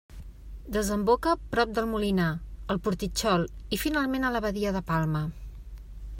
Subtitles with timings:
[0.77, 2.31] Desemboca prop del Molinar,
[2.77, 3.47] al Portitxol
[3.79, 5.25] i finalment a la badia de Palma.